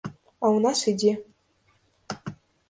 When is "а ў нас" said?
0.09-0.79